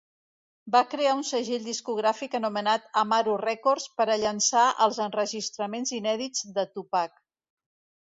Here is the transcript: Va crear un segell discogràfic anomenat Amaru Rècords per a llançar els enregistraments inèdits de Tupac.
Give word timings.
Va 0.75 0.79
crear 0.93 1.11
un 1.17 1.21
segell 1.31 1.67
discogràfic 1.67 2.39
anomenat 2.39 2.89
Amaru 3.03 3.37
Rècords 3.43 3.87
per 4.01 4.09
a 4.09 4.19
llançar 4.25 4.67
els 4.89 5.01
enregistraments 5.09 5.97
inèdits 6.03 6.53
de 6.61 6.69
Tupac. 6.77 7.27